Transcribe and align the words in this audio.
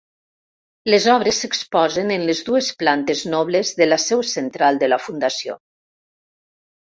Les 0.91 1.03
obres 1.15 1.41
s'exposen 1.43 2.13
en 2.15 2.23
les 2.29 2.39
dues 2.47 2.69
plantes 2.83 3.21
nobles 3.35 3.73
de 3.81 3.87
la 3.89 4.01
seu 4.05 4.23
central 4.33 4.79
de 4.85 4.89
la 4.89 4.99
Fundació. 5.09 5.59